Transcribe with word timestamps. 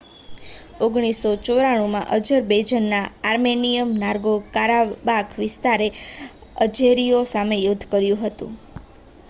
1994 0.79 1.57
માં, 1.87 2.07
અઝરબૈજાનના 2.15 3.01
Armenian 3.25 3.91
Nagorno Karabakh 3.99 5.35
વિસ્તારએ 5.39 5.89
અઝેરીઓ 6.61 7.21
સામે 7.29 7.61
યુદ્ધ 7.61 7.85
કર્યું 7.91 8.25
હતું 8.25 8.57